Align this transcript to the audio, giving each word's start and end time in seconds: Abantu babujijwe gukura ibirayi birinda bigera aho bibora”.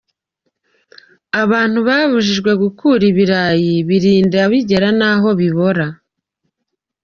Abantu 1.43 1.79
babujijwe 1.87 2.51
gukura 2.61 3.03
ibirayi 3.11 3.73
birinda 3.87 4.39
bigera 4.51 4.89
aho 5.11 5.29
bibora”. 5.39 5.87